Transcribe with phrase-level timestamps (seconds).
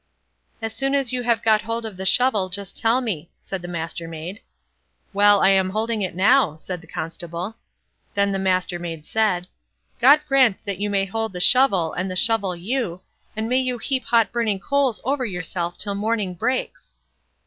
[0.63, 3.67] "As soon as you have got hold of the shovel, just tell me", said the
[3.67, 4.41] Mastermaid.
[5.13, 7.55] "Well, I am holding it now", said the Constable.
[8.15, 9.45] Then the Mastermaid said:
[9.99, 13.01] "God grant that you may hold the shovel, and the shovel you,
[13.35, 16.95] and may you heap hot burning coals over yourself till morning breaks."